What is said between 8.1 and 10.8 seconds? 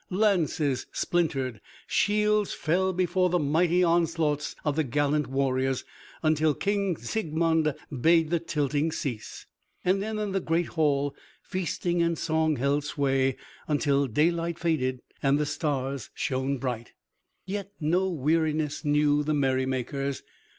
the tilting cease. Then in the great